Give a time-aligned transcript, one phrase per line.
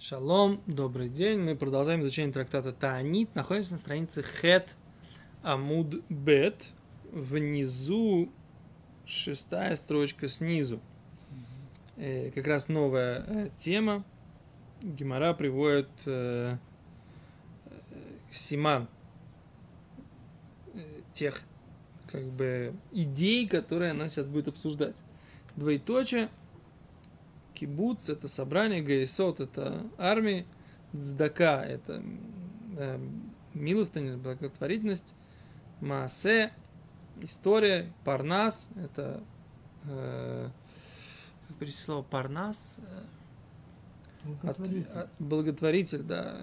[0.00, 1.40] Шалом, добрый день.
[1.40, 3.34] Мы продолжаем изучение трактата Таанит.
[3.34, 4.76] Находимся на странице Хет
[5.42, 6.68] Амуд Бет.
[7.10, 8.30] Внизу
[9.04, 10.80] шестая строчка снизу.
[11.96, 14.04] Э, как раз новая э, тема.
[14.82, 16.58] Гимара приводит э,
[17.66, 17.70] э,
[18.30, 18.86] Симан
[20.74, 20.78] э,
[21.12, 21.40] тех
[22.06, 25.02] как бы идей, которые она сейчас будет обсуждать.
[25.56, 26.28] Двоеточие
[27.58, 30.46] Кибуц– это собрание, Гаисот– это армии,
[30.96, 32.02] Цдака– это
[32.76, 32.98] э,
[33.54, 35.14] милостыня, благотворительность,
[35.80, 36.52] Маасе–
[37.22, 39.22] история, Парнас– это
[39.84, 40.50] э,
[41.48, 42.78] как перевести слово Парнас?
[44.24, 44.88] Благотворитель.
[44.90, 46.38] От, от- благотворитель, да.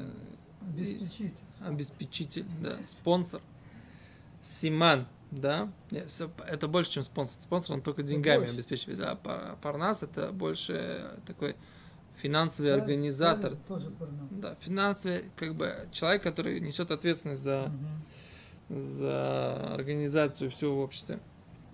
[0.61, 1.44] Обеспечитель.
[1.61, 2.75] Обеспечитель, да.
[2.86, 3.41] Спонсор.
[4.41, 5.71] Симан, да.
[6.47, 7.41] Это больше, чем спонсор.
[7.41, 8.53] Спонсор, он только деньгами больше.
[8.53, 8.99] обеспечивает.
[8.99, 9.16] Да.
[9.16, 11.55] Пар- Парнас это больше такой
[12.21, 13.52] финансовый Царь- организатор.
[13.52, 14.27] царь Тоже порно.
[14.31, 17.72] Да, финансовый, как бы, человек, который несет ответственность за,
[18.69, 18.80] Мгм.
[18.81, 20.89] за организацию всего.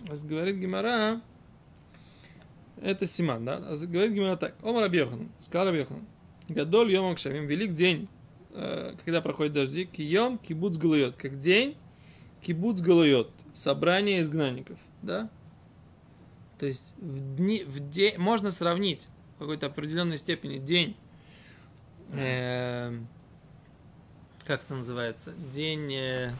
[0.08, 1.20] Раз Говорит Гимара,
[2.80, 3.58] это Симан, да?
[3.60, 4.54] Говорит Гимара так.
[4.62, 6.04] Омар Абьохан, сказал Абьохан,
[6.48, 8.08] Гадоль Йом Акшавим, велик день,
[8.50, 11.76] э, когда проходят дожди, кием кибуц галует, как день
[12.42, 15.30] кибуц галует, собрание изгнанников, да?
[16.58, 20.96] То есть в дни, в день, можно сравнить в какой-то определенной степени день,
[22.12, 22.96] э,
[24.44, 26.32] как это называется, день, э,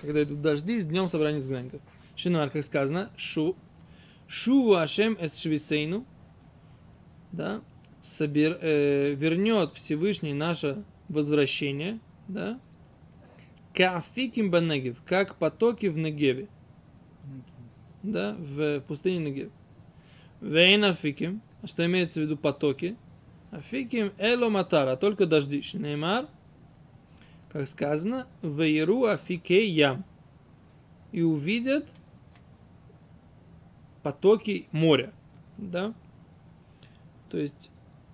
[0.00, 1.80] когда идут дожди, с днем собрания изгнанников.
[2.14, 3.56] Шинар, как сказано, шу,
[4.26, 6.06] шуву ашем эс швисейну,
[7.32, 7.62] да,
[8.00, 12.60] собер, э, вернет Всевышний наше возвращение, да,
[13.74, 16.48] каафиким банегев, как потоки в Негеве,
[18.02, 19.52] да, в пустыне Негев.
[20.40, 22.96] Вейн афиким, а что имеется в виду потоки?
[23.50, 25.62] Афиким эло матара, только дожди.
[25.74, 26.26] Неймар,
[27.50, 30.04] как сказано, вейру афике ям.
[31.12, 31.92] И увидят
[34.02, 35.12] потоки моря,
[35.58, 35.94] да?
[37.30, 37.70] То есть,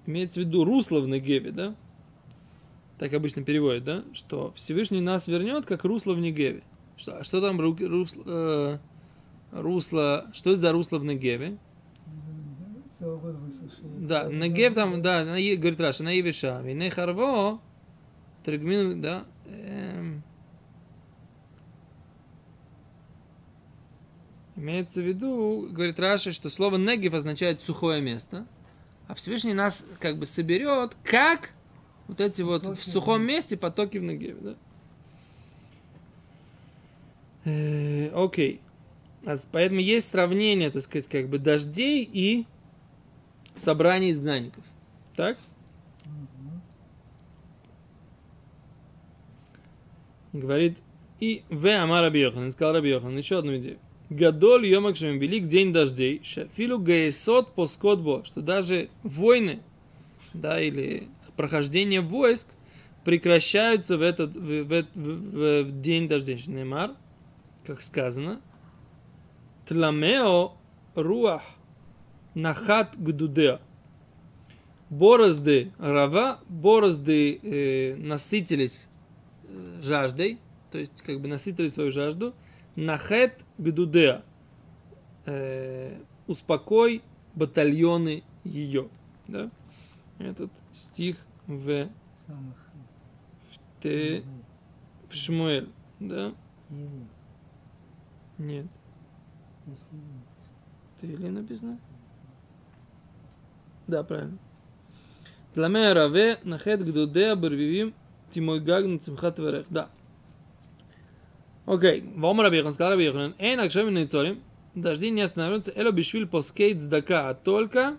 [0.06, 1.75] имеется в виду русло в Негеве, да?
[2.98, 4.04] Так обычно переводят, да?
[4.12, 6.62] Что Всевышний нас вернет, как русло в Негеве.
[6.97, 8.78] Что, а что там ру- русло, э,
[9.53, 11.58] русло, что это за русло в Негеве?
[14.08, 17.60] Да, Негев там, да, на говорит Раша, на Евиша, Вине Харво,
[18.44, 20.25] Тригмину, да, эм,
[24.56, 28.44] имеется в виду, говорит Раша, что слово Негев означает сухое место,
[29.06, 31.50] а Всевышний нас как бы соберет, как
[32.08, 34.54] вот эти вот в сухом в- месте потоки в Негеве, да.
[37.44, 38.60] Э, Окей.
[39.24, 42.46] А Поэтому есть сравнение, так сказать, как бы дождей и
[43.54, 44.64] собрание изгнанников.
[45.14, 45.38] Так?
[50.32, 50.78] Говорит,
[51.20, 53.78] и в Амар Раби Йохан, сказал Раби Йохан, еще одну идею.
[54.10, 59.60] Гадоль Йомак велик день дождей, шафилу гаесот поскотбо, что даже войны,
[60.32, 61.08] да, или
[61.38, 62.49] прохождение войск
[63.04, 66.43] прекращаются в этот, в, в в- в день дождей.
[66.47, 66.91] Неймар,
[67.65, 68.41] как сказано,
[69.66, 70.53] тламео
[70.94, 71.43] руах
[72.34, 73.60] нахат гдудео.
[74.91, 78.88] Борозды рава, борозды э, насытились
[79.44, 80.38] э, жаждой,
[80.72, 82.34] то есть как бы насытили свою жажду,
[82.75, 84.22] нахет гдудеа,
[85.26, 87.03] э, успокой
[87.34, 88.88] батальоны ее.
[89.28, 89.50] Да?
[90.19, 91.16] Этот стих
[91.48, 91.88] в,
[92.26, 94.22] в, Те-
[95.09, 96.32] в Шмуэль, да?
[98.38, 98.66] Нет.
[101.03, 101.81] или написано?
[103.88, 104.38] Да, правильно.
[105.54, 107.94] Тламея раве нахет гдудея барвивим
[108.32, 109.66] тимой гагн цимхат верех.
[109.70, 109.88] Да.
[111.66, 112.03] Окей.
[112.16, 114.42] Вом рабихан, сказал рабихан, эйн акшем нейцорим,
[114.75, 117.97] дожди не останавливаются, эло бишвиль поскейт сдака, а только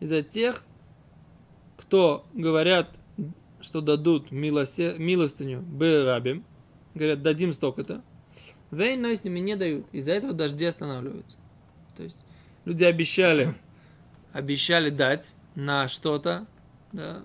[0.00, 0.64] из-за тех,
[1.82, 2.98] кто говорят,
[3.60, 6.40] что дадут милосе- милостыню б
[6.94, 8.02] говорят, дадим столько-то,
[8.70, 9.86] Вейн, но с ними не дают.
[9.92, 11.36] Из-за этого дожди останавливаются.
[11.96, 12.24] То есть
[12.64, 13.54] люди обещали,
[14.32, 16.46] обещали дать на что-то,
[16.92, 17.20] да,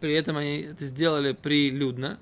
[0.00, 2.18] при этом они это сделали прилюдно,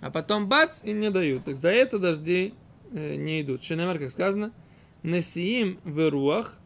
[0.00, 1.44] а потом бац, и не дают.
[1.44, 2.54] Так за это дожди
[2.92, 3.62] э, не идут.
[3.62, 4.52] Шенемер, как сказано,
[5.02, 6.58] Несиим в руах,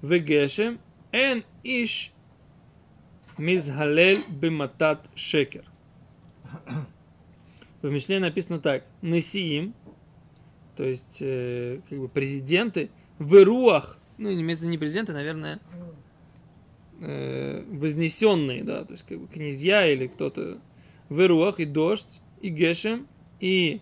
[0.00, 0.80] в гешем,
[1.12, 2.12] эн иш
[3.40, 5.64] мизгалель биматат шекер.
[7.82, 8.84] В Мишле написано так.
[9.00, 9.74] Несиим,
[10.76, 15.58] то есть э, как бы президенты в руах, ну, имеется не президенты, наверное,
[17.00, 20.60] э, вознесенные, да, то есть как бы князья или кто-то
[21.08, 23.08] в руах и дождь, и гешем,
[23.40, 23.80] и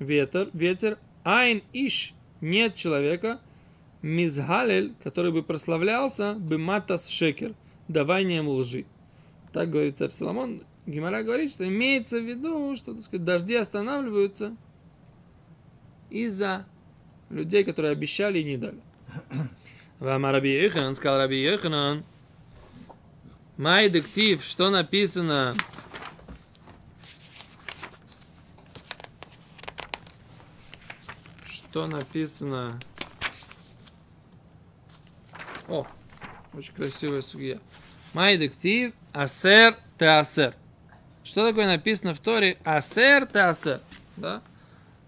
[0.00, 3.40] ветер, ветер, айн иш, нет человека,
[4.02, 7.54] мизгалель, который бы прославлялся, бы матас шекер,
[7.88, 8.86] даванием лжи.
[9.52, 10.62] Так говорит царь Соломон.
[10.86, 14.56] Гимара говорит, что имеется в виду, что так сказать, дожди останавливаются
[16.10, 16.66] из-за
[17.30, 18.80] людей, которые обещали и не дали.
[20.00, 22.04] Вам Раби Йохан, сказал Раби Йоханан,
[23.56, 25.54] Май дектив, что написано
[31.72, 32.78] что написано
[35.68, 35.86] о,
[36.54, 37.58] очень красивая судья.
[38.12, 40.54] Май дектив, асер те асер.
[41.24, 42.58] Что такое написано в Торе?
[42.64, 43.80] Асер те асер.
[44.16, 44.42] Да?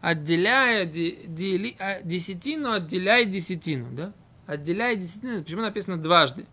[0.00, 3.90] Отделяя ди, дели, а, десятину, отделяй десятину.
[3.92, 4.12] Да?
[4.46, 5.42] Отделяй десятину.
[5.42, 6.46] Почему написано дважды?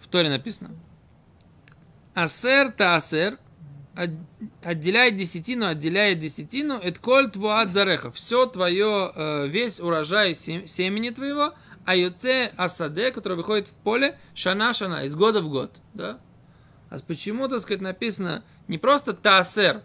[0.00, 0.70] В Торе написано.
[2.14, 3.38] Асер те асер.
[4.62, 6.74] Отделяй десятину, отделяй десятину.
[6.74, 8.10] Это коль твуат зареха.
[8.10, 11.54] Все твое, э, весь урожай семени твоего–
[11.86, 15.70] а Юце Асаде, который выходит в поле Шана-Шана, из года в год.
[15.94, 16.18] Да?
[16.90, 19.82] А почему, так сказать, написано не просто Таасер,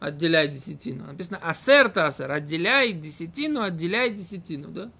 [0.00, 4.68] отделяй десятину, а написано Асер Таасер, отделяй десятину, отделяй десятину.
[4.70, 4.90] Да?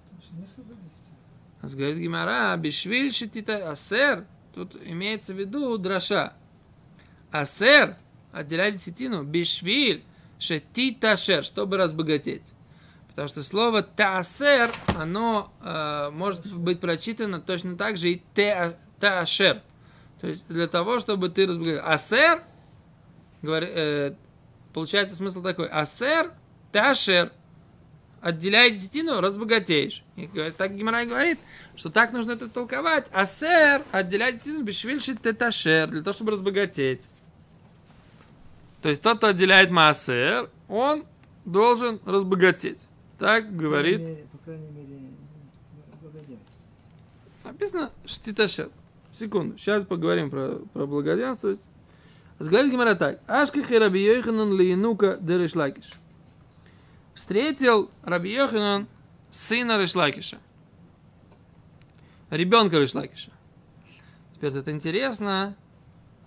[1.61, 4.25] А говорит Гимара, Бишвиль Шитита Асер,
[4.55, 6.33] тут имеется в виду дроша.
[7.31, 7.97] Асер,
[8.31, 10.05] отделяй десятину, Бишвиль
[10.39, 12.53] Шетита Шер, чтобы разбогатеть.
[13.19, 18.23] Потому что слово таасер, оно э, может быть прочитано точно так же и
[19.01, 19.61] таашер.
[20.21, 21.83] То есть для того, чтобы ты разбогател.
[21.85, 22.43] Асер,
[23.41, 24.13] говори, э,
[24.73, 25.67] получается смысл такой.
[25.67, 26.31] Асер,
[26.71, 27.33] таашер.
[28.21, 30.01] Отделяй десятину, разбогатеешь.
[30.15, 31.39] И говорит, так Гимарай говорит,
[31.75, 33.07] что так нужно это толковать.
[33.11, 37.09] Асер, отделяй десятину, бешвильши теташер, для того, чтобы разбогатеть.
[38.81, 41.03] То есть тот, кто отделяет массер, он
[41.43, 42.87] должен разбогатеть.
[43.19, 44.29] Так говорит.
[44.31, 44.99] По крайней мере.
[47.43, 48.71] Написано штиташет.
[49.11, 49.57] Секунду.
[49.57, 51.67] Сейчас поговорим про, про благоденствовать.
[52.39, 53.19] Говорит Гимара так.
[53.27, 55.93] Ашках и Раби Йоханан лиенука де Решлакиш.
[57.13, 58.87] Встретил Раби Йоханан
[59.29, 60.37] сына Решлакиша.
[62.29, 63.31] Ребенка Решлакиша.
[64.33, 65.57] Теперь это интересно,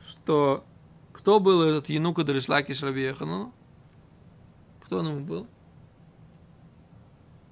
[0.04, 0.64] что
[1.12, 3.54] кто был этот Янука де Решлакиш Раби Йоханану?
[4.84, 5.46] Кто он ему был?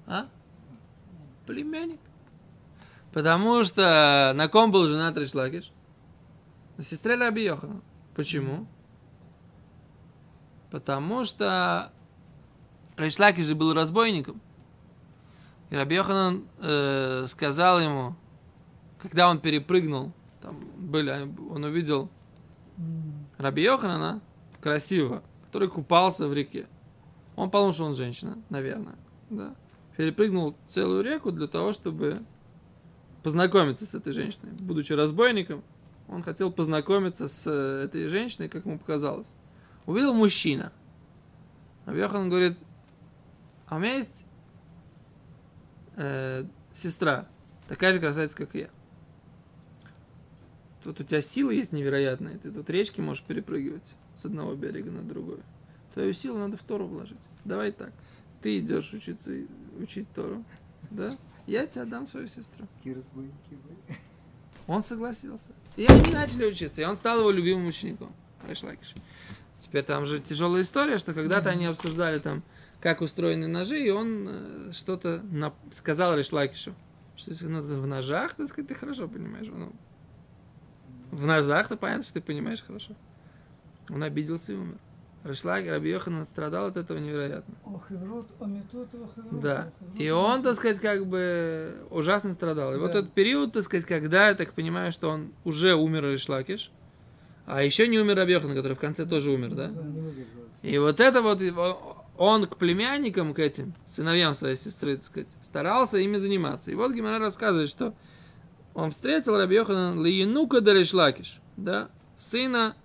[0.07, 0.27] А?
[1.45, 1.99] Племянник.
[3.13, 5.71] Потому что на ком был женат Ришлакиш?
[6.77, 7.81] На сестре Раби Йохана.
[8.15, 8.67] Почему?
[10.69, 11.91] Потому что
[12.97, 14.41] Ришлакиш же был разбойником.
[15.69, 18.15] И Раби Йоханан э, сказал ему,
[19.01, 21.11] когда он перепрыгнул, там были,
[21.49, 22.09] он увидел
[23.37, 24.21] Раби Йоханана,
[24.61, 26.67] красивого, который купался в реке.
[27.35, 28.95] Он подумал, что он женщина, наверное.
[29.29, 29.55] Да
[30.01, 32.23] перепрыгнул целую реку для того, чтобы
[33.21, 34.51] познакомиться с этой женщиной.
[34.53, 35.63] Будучи разбойником,
[36.07, 39.31] он хотел познакомиться с э, этой женщиной, как ему показалось.
[39.85, 40.73] Увидел мужчина.
[41.85, 42.57] Рабьехан говорит,
[43.67, 44.25] а у меня есть
[45.97, 47.27] э, сестра,
[47.67, 48.71] такая же красавица, как я.
[50.83, 55.03] Тут у тебя силы есть невероятные, ты тут речки можешь перепрыгивать с одного берега на
[55.03, 55.41] другой.
[55.93, 57.21] Твою силу надо в Тору вложить.
[57.45, 57.93] Давай так.
[58.41, 59.31] Ты идешь учиться
[59.81, 60.43] учить Тору,
[60.89, 61.17] да?
[61.47, 62.67] Я тебе отдам свою сестру.
[64.67, 65.51] Он согласился.
[65.75, 68.13] И они начали учиться, и он стал его любимым учеником.
[68.47, 68.93] Решлакиш.
[69.59, 72.43] Теперь там же тяжелая история, что когда-то они обсуждали там,
[72.79, 75.53] как устроены ножи, и он э, что-то на...
[75.69, 76.73] сказал Решлакишу.
[77.15, 79.47] Что ну, в ножах, так сказать, ты хорошо понимаешь.
[79.47, 79.71] Ну,
[81.11, 82.95] в ножах, то понятно, что ты понимаешь хорошо.
[83.89, 84.77] Он обиделся и умер.
[85.23, 87.53] Рашлаг Раби Йоханан страдал от этого невероятно.
[89.31, 89.71] Да.
[89.95, 92.71] И он, так сказать, как бы ужасно страдал.
[92.71, 92.81] И да.
[92.81, 96.71] вот этот период, так сказать, когда я так понимаю, что он уже умер Рашлакиш,
[97.45, 99.71] а еще не умер Раби Йохан, который в конце тоже умер, да?
[100.63, 101.41] И вот это вот,
[102.17, 106.71] он к племянникам, к этим, сыновьям своей сестры, так сказать, старался ими заниматься.
[106.71, 107.93] И вот Гимара рассказывает, что
[108.73, 112.75] он встретил Раби Йоханан Лиенука де Решлакиш, да, сына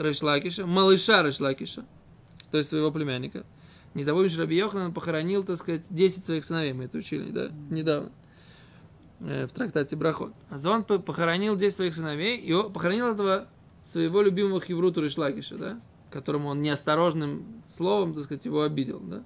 [0.00, 1.84] Решлакиша, малыша Решлакиша,
[2.50, 3.44] то есть своего племянника.
[3.94, 7.50] Не забудем, что Раби Йоханан похоронил, так сказать, 10 своих сыновей, мы это учили, да,
[7.70, 8.10] недавно,
[9.20, 10.32] э, в трактате Брахот.
[10.48, 13.48] А он похоронил 10 своих сыновей, и похоронил этого
[13.82, 15.80] своего любимого Хевруту Решлакиша, да,
[16.10, 19.24] которому он неосторожным словом, так сказать, его обидел, да.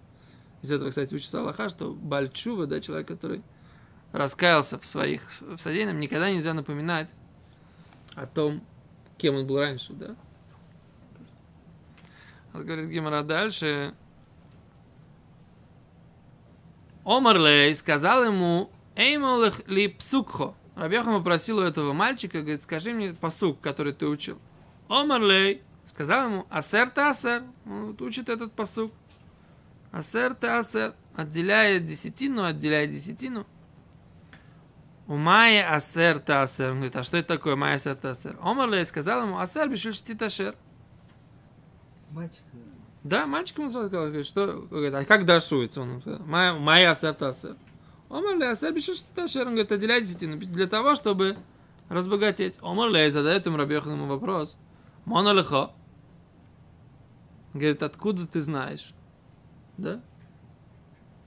[0.63, 3.43] Из этого, кстати, учится Аллаха, что Бальчува, да, человек, который
[4.13, 7.13] раскаялся в своих в содеянном, никогда нельзя напоминать
[8.15, 8.65] о том,
[9.19, 10.17] кем он был раньше, да?
[12.55, 13.95] Вот говорит Гимара дальше.
[17.05, 20.55] Омарлей сказал ему, Эймолых ли псукхо.
[20.77, 24.41] Рабьехан попросил у этого мальчика, говорит, скажи мне посук, который ты учил.
[24.89, 27.43] Омарлей сказал ему, асер та асер.
[27.67, 28.93] Он вот учит этот посук.
[29.91, 30.95] Асер та асер.
[31.17, 33.47] Отделяет десятину, отделяет десятину.
[35.09, 36.71] У Майя асер та асер.
[36.71, 38.39] Он говорит, а что это такое Майя асер та асер?
[38.41, 40.55] Омарлей сказал ему, асер бишель штиташер.
[42.15, 42.45] Мальчик,
[43.03, 45.81] Да, мальчик ему сказал, говорит, что, говорит, а как дашуется?
[45.81, 47.57] Он сказал, «Моя- моя асер та асер.
[48.09, 49.43] Омар ле асер бишель штиташер.
[49.43, 51.37] Он говорит, отделяй десятину для того, чтобы
[51.89, 52.59] разбогатеть.
[52.63, 54.57] Омар ле задает ему Рабьеханому вопрос.
[55.05, 55.73] Мона лехо.
[57.53, 58.95] Говорит, откуда ты знаешь?
[59.77, 60.01] Да?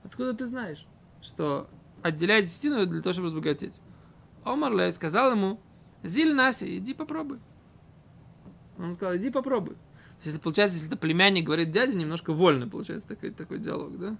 [0.04, 0.86] Откуда ты знаешь,
[1.20, 1.68] что
[2.02, 3.78] отделяй десятину для того, чтобы разбогатеть?
[4.42, 5.60] Омар ле сказал ему,
[6.02, 7.40] Зиль Наси, иди попробуй.
[8.78, 9.76] Он сказал, иди попробуй.
[10.24, 14.16] Это получается, если это племянник говорит дяде, немножко вольно получается такой, такой диалог, да?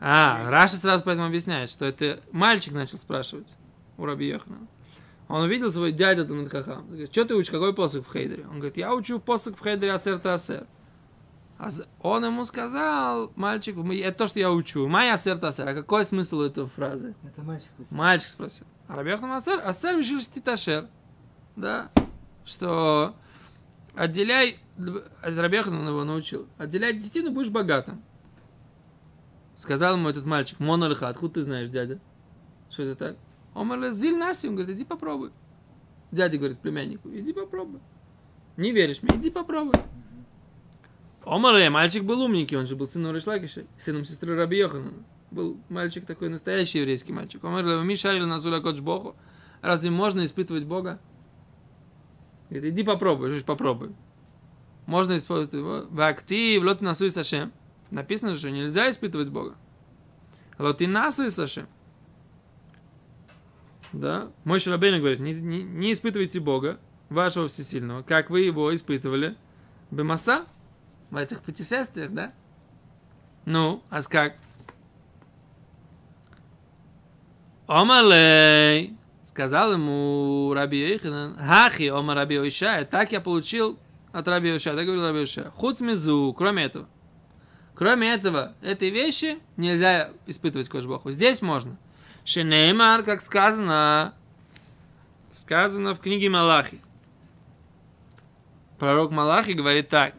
[0.00, 3.56] А, Раша сразу поэтому объясняет, что это мальчик начал спрашивать
[3.96, 4.66] у Раби Йохана.
[5.28, 6.86] Он увидел свой дядю Талмит Хахам.
[6.86, 8.44] Говорит, что ты учишь, какой посох в Хейдере?
[8.44, 10.66] Он говорит, я учу посох в Хейдере Асер Асер.
[11.56, 11.68] А
[12.00, 14.86] он ему сказал, мальчик, это то, что я учу.
[14.88, 15.68] Майя Асер Асер.
[15.68, 17.14] А какой смысл у этой фразы?
[17.24, 17.96] это мальчик спросил.
[17.96, 18.66] Мальчик спросил.
[18.88, 20.88] А Рабьехнам Асер, Асер решил титашер.
[21.56, 21.90] Да?
[22.44, 23.14] Что
[23.94, 24.58] отделяй,
[25.22, 28.02] Рабьехнам его научил, отделяй десятину, будешь богатым.
[29.54, 32.00] Сказал ему этот мальчик, Монолиха, откуда ты знаешь, дядя?
[32.70, 33.16] Что это так?
[33.54, 35.30] Говорит, зиль наси, он говорит, иди попробуй.
[36.10, 37.80] Дядя говорит племяннику, иди попробуй.
[38.56, 39.74] Не веришь мне, иди попробуй.
[41.24, 45.04] Омаре, мальчик был умненький, он же был сыном Решлакиша, сыном сестры Раби Йоханана.
[45.34, 47.42] Был мальчик такой, настоящий еврейский мальчик.
[47.42, 49.16] Омаре, ми шарили на Зуля Кодж Богу.
[49.62, 51.00] Разве можно испытывать Бога?
[52.50, 53.96] Говорит, иди попробуй, что ж попробуй.
[54.86, 55.86] Можно испытывать его.
[55.90, 57.52] В актив, лот насуй сашем.
[57.90, 59.56] Написано, что нельзя испытывать Бога.
[60.56, 61.66] Лот и насуй сашем.
[63.92, 64.30] Да?
[64.44, 69.36] Мой Шарабейн говорит, не, не, не испытывайте Бога, вашего всесильного, как вы его испытывали
[69.90, 70.46] Бемаса,
[71.10, 72.32] в этих путешествиях, да?
[73.46, 74.36] Ну, а как?
[77.66, 83.78] Омалей, сказал ему Раби Йоханан, Хахи, Ома Раби Йошая, так я получил
[84.12, 85.50] от Раби Йошая, так говорил Раби Йошая.
[85.50, 86.88] Худ мизу, кроме этого.
[87.74, 91.10] Кроме этого, этой вещи нельзя испытывать Кошбоху.
[91.10, 91.76] Здесь можно.
[92.24, 94.14] Шенеймар, как сказано,
[95.32, 96.80] сказано в книге Малахи.
[98.78, 100.14] Пророк Малахи говорит так.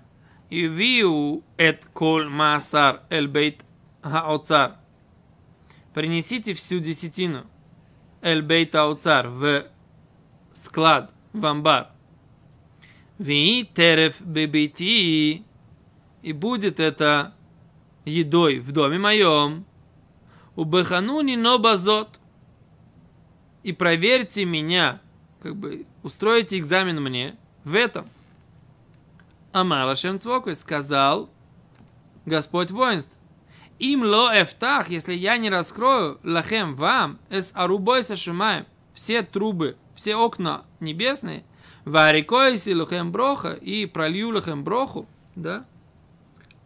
[0.49, 3.61] И виу эт кол маасар эль бейт
[4.01, 4.75] хаоцар.
[5.95, 7.45] Принесите всю десятину
[8.21, 9.63] эль хаоцар в
[10.53, 11.87] склад, в амбар.
[13.17, 15.45] Ви терев бебейти.
[16.21, 17.33] И будет это
[18.03, 19.65] едой в доме моем.
[20.57, 22.19] У Бехануни но базот.
[23.63, 24.99] И проверьте меня,
[25.41, 28.09] как бы устройте экзамен мне в этом.
[29.53, 31.29] Амара Шемцвокой сказал
[32.25, 33.17] Господь воинств.
[33.79, 40.15] Им ло эфтах, если я не раскрою лахем вам, эс арубой сашимаем, все трубы, все
[40.15, 41.43] окна небесные,
[41.83, 45.65] варикойси лухем броха и пролью лухем броху, да,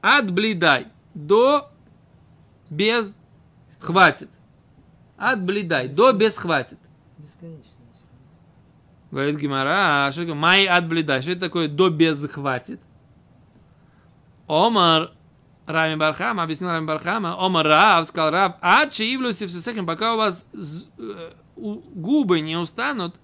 [0.01, 1.72] от блидай до
[2.70, 3.18] без
[3.80, 4.30] хватит.
[5.18, 6.78] От блидай до без хватит.
[7.18, 7.80] Бесконечно.
[9.12, 11.22] Говорит Гимара, а что такое май от блидай?
[11.22, 12.80] Что это такое до без хватит?
[14.48, 15.12] Омар
[15.70, 20.18] Рами Бархама, объяснил Рами Бархама, Омар Рав, сказал Рав, а чиивлюси в сусехим, пока у
[20.18, 23.16] вас э, губы не устанут,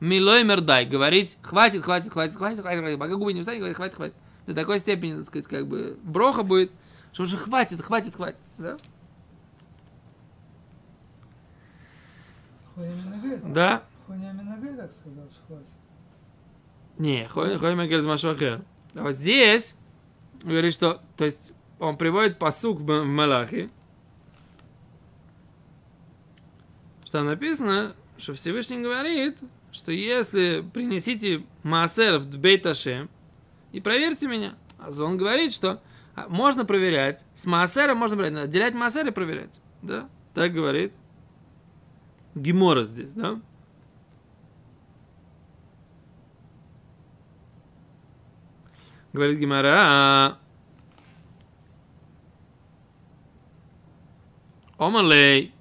[0.00, 3.94] милой мердай, говорить, хватит, хватит, хватит, хватит, хватит, хватит, пока губы не устанут, говорить, хватит,
[3.94, 4.14] хватит.
[4.46, 6.72] До такой степени, так сказать, как бы, броха будет,
[7.12, 8.76] что уже хватит, хватит, хватит, да?
[13.44, 13.82] Да?
[14.06, 15.62] Хуйня Минагэ так сказал.
[16.98, 18.62] Не, Хойм Эгель Машохер.
[18.94, 19.74] А вот здесь
[20.42, 23.70] говорит, что, то есть, он приводит посук в Малахе,
[27.04, 29.38] что написано, что Всевышний говорит,
[29.72, 33.08] что если принесите Маасер в Бейт Ашем
[33.72, 35.82] и проверьте меня, а он говорит, что
[36.14, 40.94] а, можно проверять, с Маасером можно проверять, отделять Маасер и проверять, да, так говорит
[42.34, 43.40] Гемора здесь, да,
[49.12, 50.38] Говорит Гимара.
[54.78, 55.54] Омалей.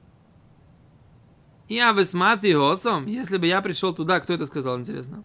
[1.68, 5.24] Я высмати госом, если бы я пришел туда, кто это сказал, интересно?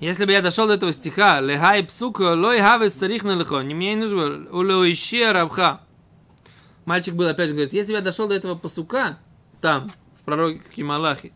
[0.00, 3.74] Если бы я дошел до этого стиха, лехай псука, лой хавес царих на лихо, не
[3.74, 5.80] мне не нужно, улоище рабха.
[6.84, 9.18] Мальчик был, опять же, говорит, если бы я дошел до этого пасука,
[9.60, 11.32] там, в пророке Малахи,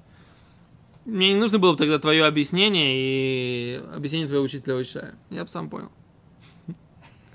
[1.06, 5.14] мне не нужно было бы тогда твое объяснение и объяснение твоего учителя Ишая.
[5.30, 5.90] Я бы сам понял.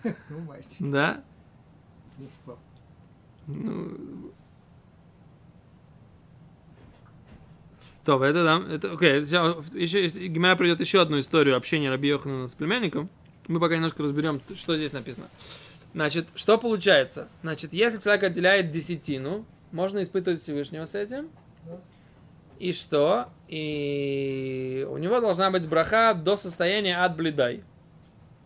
[0.04, 1.24] Ну, мальчик, Да?
[3.48, 4.32] Ну,
[8.06, 12.48] То, это да, это, окей, сейчас, еще, Гимара придет еще одну историю общения Раби Йоханана
[12.48, 13.10] с племянником.
[13.48, 15.28] Мы пока немножко разберем, что здесь написано.
[15.96, 17.28] Значит, что получается?
[17.42, 21.30] Значит, если человек отделяет десятину, можно испытывать Всевышнего с этим.
[22.60, 23.28] И что?
[23.48, 27.64] И у него должна быть браха до состояния от блидай.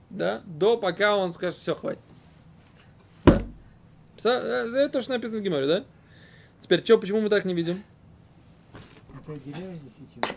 [0.10, 0.42] Да?
[0.46, 2.00] До пока он скажет, все, хватит.
[3.26, 3.42] Да?
[4.24, 5.84] Э, Это то, что написано в Гимаре, да?
[6.60, 7.84] Теперь, что, почему мы так не видим?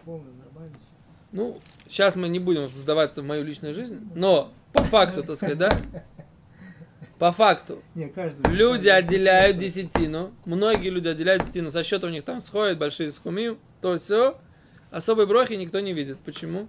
[0.07, 0.77] Нормально.
[1.33, 5.59] Ну, сейчас мы не будем вдаваться в мою личную жизнь, но по факту, так сказать,
[5.59, 5.71] да?
[7.19, 7.83] По факту.
[7.95, 8.51] Не, каждый.
[8.53, 13.11] Люди каждый- отделяют десятину, многие люди отделяют десятину, со счета у них там сходят большие
[13.11, 14.39] схумы, то все.
[14.91, 16.19] Особой брохи никто не видит.
[16.19, 16.69] Почему?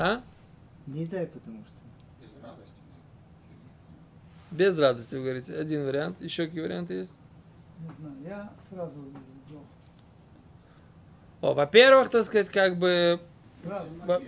[0.00, 0.22] А?
[0.86, 1.74] Не дай, потому что.
[2.22, 2.72] Без радости.
[4.50, 5.54] Без радости, вы говорите.
[5.54, 6.20] Один вариант.
[6.22, 7.12] Еще какие варианты есть?
[7.80, 8.94] Не знаю, я сразу
[11.40, 13.20] во-первых, так сказать, как бы...
[13.64, 14.20] Во-.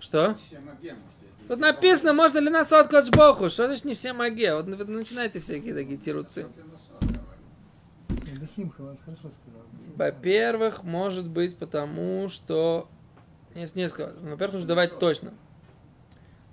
[0.00, 0.36] Что?
[1.48, 3.48] Тут написано, можно ли нас от Богу.
[3.48, 4.54] Что значит не все магия?
[4.54, 6.46] Вот вы начинаете всякие такие тируцы.
[9.96, 12.88] Во-первых, может быть, потому что...
[13.54, 14.12] Есть несколько.
[14.20, 15.32] Во-первых, нужно давать точно.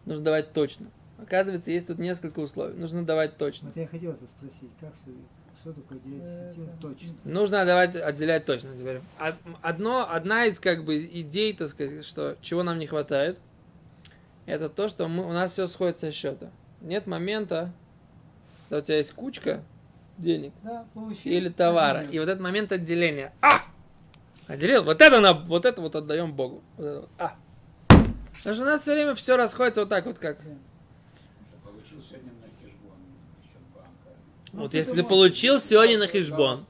[0.06, 0.88] Нужно давать точно.
[1.18, 2.74] Оказывается, есть тут несколько условий.
[2.76, 3.68] Нужно давать точно.
[3.68, 5.12] Вот я хотел это спросить, как все,
[5.66, 7.14] что такое Это- точно?
[7.24, 8.76] Нужно давать, отделять точно.
[8.78, 9.00] Теперь.
[9.20, 13.40] Од- Одно, одна из как бы идей, так сказать, что чего нам не хватает,
[14.46, 16.52] это то, что мы, у нас все сходит со счета.
[16.82, 17.72] Нет момента,
[18.70, 19.64] когда у тебя есть кучка
[20.20, 20.86] денег Да,
[21.24, 22.14] или товара, отделил.
[22.14, 23.34] и вот этот момент отделения.
[23.42, 23.50] А!
[24.48, 24.84] Отделил.
[24.84, 26.62] Вот это, на, вот это вот отдаем Богу.
[26.78, 27.10] Вот это вот.
[27.18, 27.36] А!
[28.38, 30.38] Потому что у нас все время все расходится вот так вот, как.
[31.64, 32.98] Получил сегодня на хешбон,
[33.42, 34.16] счет банка.
[34.45, 36.66] Ну, Вот если ты получил сегодня на хешбон,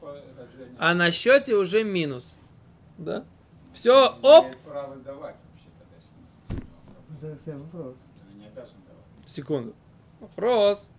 [0.78, 2.38] а на счете уже минус.
[2.98, 3.24] Да?
[3.74, 4.48] Все, оп!
[9.28, 9.76] Секунду.
[10.20, 10.90] Вопрос.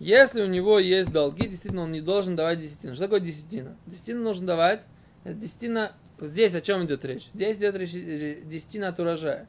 [0.00, 2.94] Если у него есть долги, действительно, он не должен давать десятину.
[2.94, 3.76] Что такое десятина?
[3.86, 4.86] Десятину нужно давать.
[5.24, 5.92] Десятина...
[6.20, 7.30] Здесь о чем идет речь?
[7.32, 9.48] Здесь идет речь э, десятина от урожая.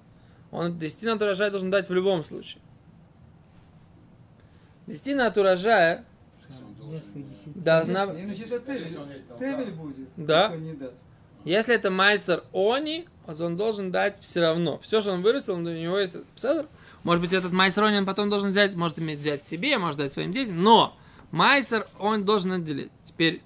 [0.51, 2.61] Он десятину от урожая должен дать в любом случае.
[4.87, 6.05] Десятина от урожая,
[7.55, 8.97] Должна- Иначе это Тевель.
[9.37, 10.07] Тевель будет.
[10.17, 10.45] Да.
[10.45, 10.93] если он не даст.
[11.45, 14.79] если это майсер они, он должен дать все равно.
[14.79, 16.67] Все, что он вырастил, у него есть пседр.
[17.03, 20.11] Может быть, этот майсер они он потом должен взять, может иметь взять себе, может дать
[20.11, 20.97] своим детям, но
[21.31, 22.91] майсер он должен отделить.
[23.03, 23.41] Теперь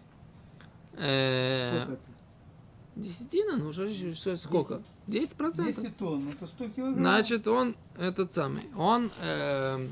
[0.98, 2.14] э, Сколько это?
[2.96, 3.58] Десятина?
[3.58, 4.82] Ну, что, что, сколько?
[5.08, 5.76] 10 процентов.
[5.76, 7.00] 10 тонн, это 100 килограмм.
[7.00, 9.90] Значит, он этот самый, он эм,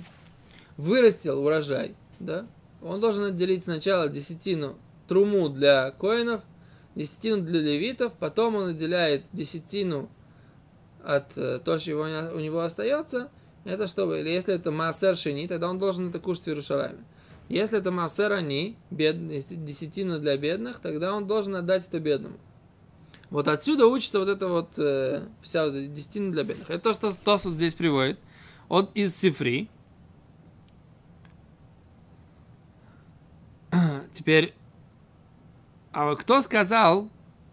[0.77, 2.45] вырастил урожай, да?
[2.81, 6.41] Он должен отделить сначала десятину труму для коинов,
[6.95, 10.09] десятину для левитов, потом он отделяет десятину
[11.03, 13.29] от э, то, что его не- у него остается.
[13.63, 17.03] Это чтобы, или если это массер шини, тогда он должен это кушать в Иерушалайме.
[17.49, 22.37] Если это массер они, бедный, десятина для бедных, тогда он должен отдать это бедному.
[23.29, 26.69] Вот отсюда учится вот это вот э, вся вот эта десятина для бедных.
[26.69, 28.17] Это то, что Тос вот здесь приводит.
[28.69, 29.69] от из Сифри.
[34.11, 34.53] Теперь,
[35.93, 37.09] а кто сказал,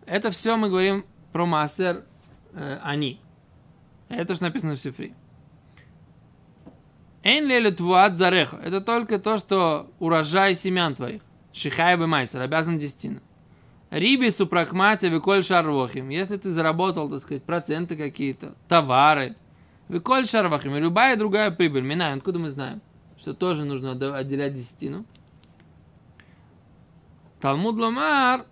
[0.07, 2.05] это все мы говорим про мастер
[2.53, 3.21] э, они.
[4.09, 5.15] Это то, что написано в Сифри.
[7.23, 8.59] Эйн твуат зареха.
[8.65, 11.23] Это только то, что урожай семян твоих.
[11.53, 13.21] Шихай бы майсер, обязан десятина.
[13.91, 16.11] Риби супракмате виколь шарвохим.
[16.11, 19.35] Если ты заработал, так сказать, проценты какие-то, товары,
[19.89, 21.83] виколь шарвахим, и любая другая прибыль.
[21.83, 22.81] Минай, откуда мы знаем?
[23.19, 25.05] Что тоже нужно отделять десятину.
[27.41, 28.47] Талмуд Ламар,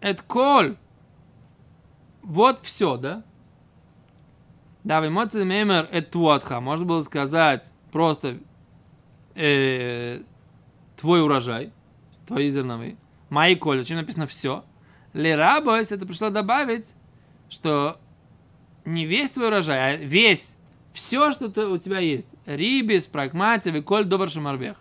[0.00, 0.76] это коль.
[2.22, 3.24] Вот все, да?
[4.84, 6.60] Да, в эмоции мемер это твотха.
[6.60, 8.38] Можно было сказать просто
[9.34, 10.22] э,
[10.96, 11.72] твой урожай,
[12.26, 12.96] твои зерновые.
[13.28, 14.64] Мои коль, зачем написано все?
[15.12, 16.94] Лерабойс, это пришло добавить,
[17.48, 18.00] что
[18.84, 20.56] не весь твой урожай, а весь,
[20.92, 22.30] все, что ты, у тебя есть.
[22.46, 24.76] Рибис, прагматия, виколь, добр шамарбех.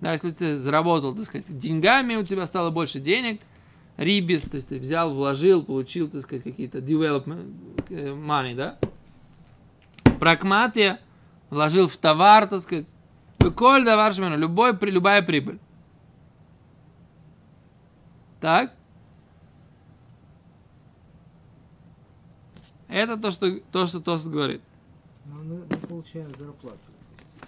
[0.00, 3.40] Да, если ты заработал, так сказать, деньгами, у тебя стало больше денег,
[3.96, 7.54] рибис, то есть ты взял, вложил, получил, так сказать, какие-то development
[7.88, 8.78] э, money, да?
[10.20, 11.00] Прагматия,
[11.50, 12.92] вложил в товар, так сказать,
[13.54, 15.58] Коль давар любой, при- любая прибыль.
[18.40, 18.72] Так?
[22.88, 24.62] Это то, что, то, что Тос говорит.
[25.26, 26.78] Но мы, мы получаем зарплату.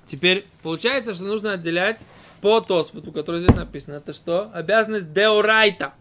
[0.04, 2.06] Теперь получается, что нужно отделять
[2.40, 3.96] по Тосфоту, который здесь написано.
[3.96, 4.50] Это что?
[4.52, 5.94] Обязанность деорайта.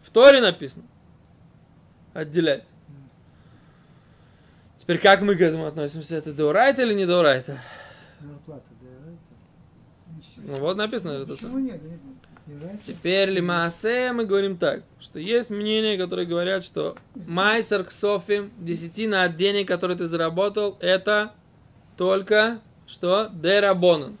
[0.00, 0.84] В Торе написано.
[2.14, 2.66] Отделять.
[4.76, 6.16] Теперь как мы к этому относимся?
[6.16, 7.58] Это деорайта или не деорайта?
[8.18, 9.16] Зарплата, это.
[10.36, 11.64] Ну вот написано это Почему самое.
[11.64, 11.82] нет?
[11.82, 12.82] Нет.
[12.84, 19.36] Теперь лимаасе мы говорим так, что есть мнения, которые говорят, что майсер ксофим, десятина от
[19.36, 21.32] денег, которые ты заработал, это
[21.96, 24.18] только что дерабонан.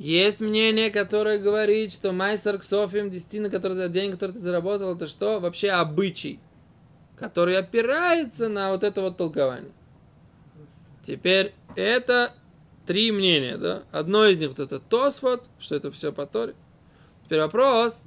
[0.00, 5.06] Есть мнение, которое говорит, что майсер ксофим, десятина которые, от денег, которые ты заработал, это
[5.06, 5.40] что?
[5.40, 6.40] Вообще обычай,
[7.18, 9.72] который опирается на вот это вот толкование.
[11.02, 12.32] Теперь это
[12.86, 13.82] три мнения, да?
[13.92, 16.54] Одно из них вот это Тосфот, что это все по Торе.
[17.26, 18.04] Теперь вопрос,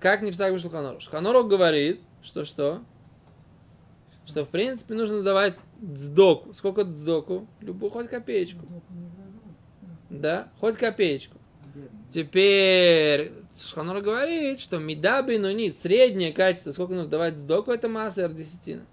[0.00, 1.02] как не писать Шулханорух?
[1.02, 2.80] Шулханорух говорит, что что?
[4.24, 6.54] Что в принципе нужно давать дздоку.
[6.54, 7.46] Сколько дздоку?
[7.60, 8.64] Любую, хоть копеечку.
[8.64, 9.03] Грозу.
[10.20, 11.38] Да, хоть копеечку.
[12.10, 18.84] Теперь Шханор говорит, что медаби нунит, среднее качество, сколько нужно давать сдоку, это маасер десятина.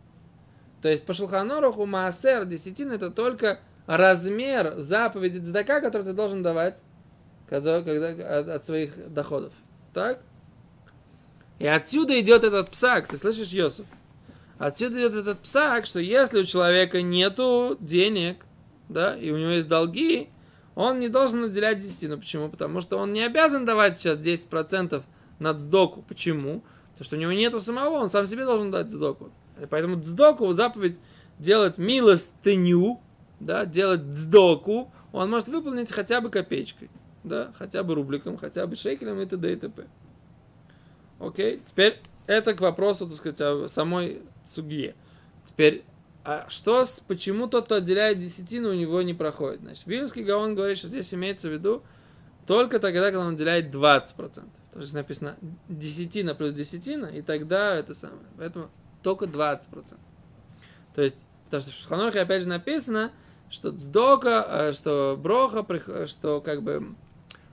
[0.81, 6.81] То есть по Шулханоруху маасер десятина это только размер заповеди цдака, который ты должен давать
[7.51, 9.51] когда, когда, от, от своих доходов.
[9.93, 10.21] Так?
[11.59, 13.85] И отсюда идет этот псак, ты слышишь, Йосиф?
[14.57, 18.45] Отсюда идет этот псак, что если у человека нету денег,
[18.87, 20.29] да, и у него есть долги,
[20.75, 22.17] он не должен наделять десятину.
[22.17, 22.49] Почему?
[22.49, 25.03] Потому что он не обязан давать сейчас 10%
[25.39, 26.03] на цдоку.
[26.07, 26.63] Почему?
[26.91, 29.31] Потому что у него нету самого, он сам себе должен дать цдоку.
[29.61, 30.99] И поэтому цдоку, заповедь
[31.39, 32.99] делать милостыню,
[33.39, 36.89] да, делать цдоку, он может выполнить хотя бы копеечкой,
[37.23, 39.51] да, хотя бы рубликом, хотя бы шекелем и т.д.
[39.51, 39.87] и т.п.
[41.19, 44.95] Окей, теперь это к вопросу, так сказать, о самой цугье.
[45.45, 45.83] Теперь,
[46.23, 49.61] а что с, почему тот, кто отделяет десятину, у него не проходит?
[49.61, 51.83] Значит, Вильнский Гаон говорит, что здесь имеется в виду
[52.45, 54.43] только тогда, когда он отделяет 20%.
[54.71, 58.27] То есть написано десятина плюс десятина, и тогда это самое.
[58.37, 58.69] Поэтому
[59.03, 59.97] только 20%.
[60.93, 63.11] То есть, потому что в Шуханорхе опять же написано,
[63.49, 65.65] что цдока, э, что броха,
[66.07, 66.95] что как бы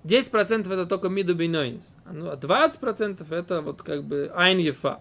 [0.05, 5.01] 10% это только миду бейнойнис, а ну, а 20% это вот как бы айн ефа.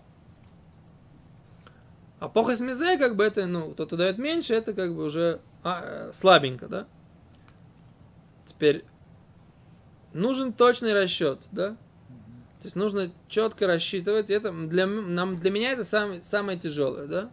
[2.19, 5.81] А похос мизе, как бы это, ну, кто-то дает меньше, это как бы уже а,
[5.83, 6.87] э, слабенько, да?
[8.45, 8.85] Теперь
[10.13, 11.71] нужен точный расчет, да?
[11.71, 14.31] То есть нужно четко рассчитывать.
[14.31, 17.31] Это для, нам, для меня это самое, самое тяжелое, да?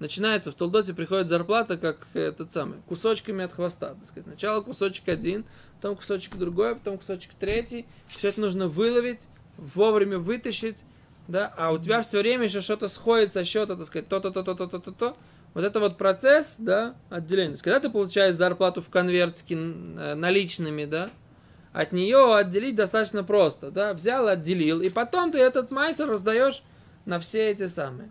[0.00, 4.26] Начинается в Толдоте, приходит зарплата, как этот самый, кусочками от хвоста, так сказать.
[4.26, 5.46] Сначала кусочек один,
[5.76, 7.86] потом кусочек другой, потом кусочек третий.
[8.08, 10.84] Все это нужно выловить, вовремя вытащить,
[11.28, 14.54] да, а у тебя все время еще что-то сходит со счета, так сказать, то-то, то-то,
[14.54, 15.16] то-то, то-то.
[15.54, 17.48] Вот это вот процесс, да, отделения.
[17.48, 21.10] То есть, когда ты получаешь зарплату в конвертике э, наличными, да,
[21.72, 26.62] от нее отделить достаточно просто, да, взял, отделил, и потом ты этот майсер раздаешь
[27.04, 28.10] на все эти самые.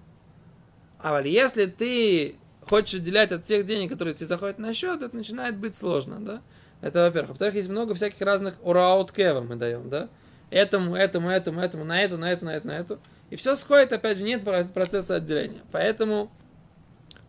[0.99, 2.36] А вот если ты
[2.67, 6.41] хочешь отделять от всех денег, которые тебе заходят на счет, это начинает быть сложно, да.
[6.82, 7.30] Это во-первых.
[7.30, 10.10] Во-вторых, есть много всяких разных ураут мы даем, да.
[10.55, 12.99] Этому, этому, этому, этому, на эту, на эту, на эту, на эту.
[13.29, 15.59] И все сходит, опять же, нет про- процесса отделения.
[15.73, 16.31] Поэтому,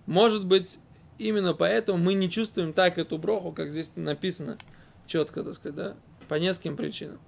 [0.06, 0.78] может быть,
[1.18, 4.58] именно поэтому мы не чувствуем так эту броху, как здесь написано
[5.08, 5.96] четко, так сказать, да,
[6.28, 7.18] по нескольким причинам.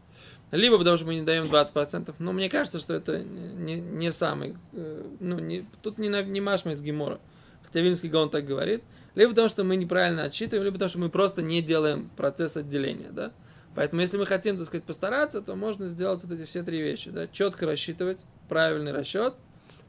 [0.52, 4.56] Либо потому что мы не даем 20%, но мне кажется, что это не, не самый,
[4.74, 7.18] э, ну, не, тут не, не машма из Гемора,
[7.64, 8.84] хотя Вильнский Гаон так говорит,
[9.16, 13.08] либо потому что мы неправильно отсчитываем, либо потому что мы просто не делаем процесс отделения,
[13.10, 13.32] да.
[13.78, 17.10] Поэтому, если мы хотим, так сказать, постараться, то можно сделать вот эти все три вещи,
[17.10, 19.34] да, четко рассчитывать, правильный расчет,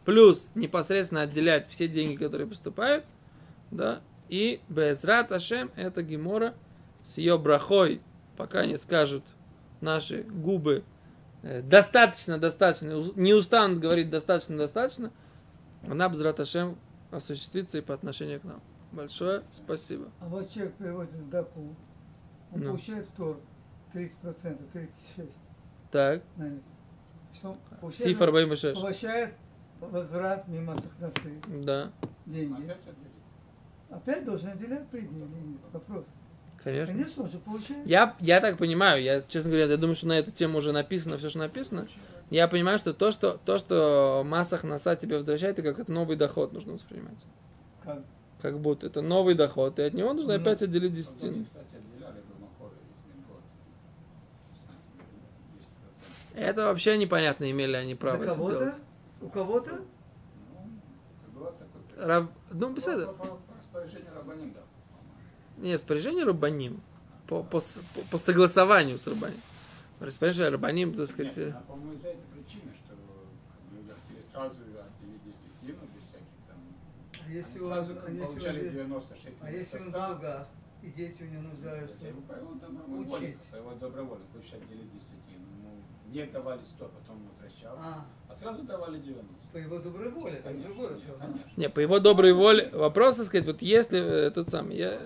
[0.06, 3.04] плюс непосредственно отделять все деньги, которые поступают,
[3.71, 6.54] да, и Безрат Ашем, это Гемора
[7.04, 7.99] с ее брахой,
[8.38, 9.23] пока не скажут
[9.82, 10.84] наши губы
[11.41, 15.12] э, достаточно, достаточно, не устанут говорить достаточно, достаточно,
[15.88, 16.78] она Безрат Ашем
[17.10, 18.62] осуществится и по отношению к нам.
[18.91, 20.12] Большое спасибо.
[20.19, 21.75] А вот человек приводит сдаку,
[22.54, 22.65] он Ну.
[22.67, 23.39] получает втор
[23.93, 25.38] 30%, 36.
[25.91, 26.21] Так.
[26.38, 26.62] на это.
[27.34, 27.58] Что,
[27.91, 28.80] Сиф 46.
[28.82, 29.34] получает
[29.80, 31.91] возврат мимо сахнасы Да,
[32.25, 32.54] деньги.
[32.54, 33.89] Опять отделить.
[33.89, 35.62] Опять должен отделять, по идее, или нет?
[35.71, 36.06] Вопрос.
[36.63, 36.93] конечно.
[36.93, 37.88] Конечно, уже получает.
[37.88, 41.17] Я, я так понимаю, я, честно говоря, я думаю, что на эту тему уже написано
[41.17, 41.88] все, что написано.
[42.30, 46.15] Я понимаю, что то, что, то, что массах носа тебе возвращает, это как это новый
[46.17, 47.23] доход нужно воспринимать.
[47.84, 48.04] Как?
[48.41, 51.43] Как будто это новый доход, и от него нужно Ну, опять отделить десятину.
[51.45, 51.65] кстати,
[56.39, 58.60] Это вообще непонятно, имели они право это кого-то?
[58.60, 58.80] делать.
[59.21, 59.80] У кого-то?
[61.36, 61.52] Ну.
[61.97, 62.30] Рав...
[62.52, 63.13] Ну, По- беседа.
[65.58, 66.82] Нет, распоряжение Рабаним.
[67.28, 69.39] По, по, по, по согласованию с Рабаним.
[69.99, 71.36] Распоряжение Рабаним, так сказать...
[71.36, 72.95] Нет, э, а, по-моему, из-за этой причины, что
[73.73, 76.58] люди хотели сразу отделить десятину, без всяких там...
[77.28, 79.86] А если он, сразу а если он получали без- 90 шекелей а если он в
[79.86, 80.47] со 100, долгах,
[80.82, 82.08] и дети у него нуждаются?
[82.08, 83.38] Его его добровольно, Учить.
[83.54, 85.38] его добровольно, хочешь отделить десятину.
[86.11, 89.25] Ему не давали 100, потом возвращал, А, а сразу давали 90.
[89.53, 91.13] по его доброй воле, там Конечно, другое все.
[91.19, 91.49] конечно.
[91.57, 92.69] Не, по его доброй воле...
[92.73, 94.75] Вопрос, так сказать, вот если э, тот самый...
[94.77, 94.99] Я...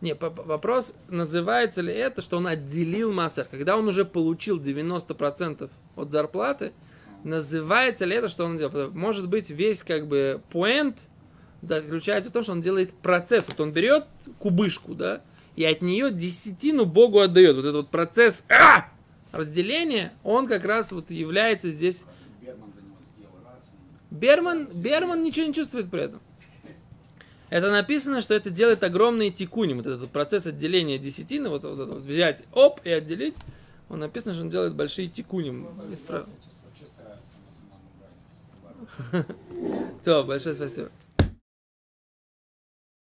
[0.00, 3.44] Не, по- по- вопрос, называется ли это, что он отделил массер.
[3.50, 6.72] Когда он уже получил 90% от зарплаты,
[7.24, 8.90] называется ли это, что он делал?
[8.92, 11.08] Может быть, весь как бы поинт
[11.62, 13.48] заключается в том, что он делает процесс.
[13.48, 14.04] Вот он берет
[14.38, 15.22] кубышку, да,
[15.56, 17.56] и от нее десятину Богу отдает.
[17.56, 18.88] Вот этот вот процесс а!
[19.34, 22.04] Разделения, он как раз вот является здесь...
[24.10, 26.20] Берман Берман, ничего не чувствует при этом.
[27.50, 29.74] Это написано, что это делает огромные тикуни.
[29.74, 33.36] Вот этот процесс отделения десятины, вот, вот вот взять, оп, и отделить,
[33.88, 35.66] он написано, что он делает большие тикуни.
[35.90, 36.28] Исправ-.
[40.04, 40.90] То, большое спасибо.